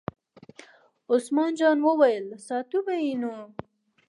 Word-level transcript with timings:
عثمان 1.11 1.51
جان 1.59 1.77
وویل: 1.87 2.25
ساتو 2.47 2.77
به 2.85 2.93
یې 3.03 3.13
نو. 3.21 3.33